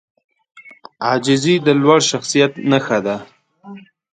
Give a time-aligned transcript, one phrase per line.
[1.05, 3.15] عاجزي د لوړ شخصیت نښه ده.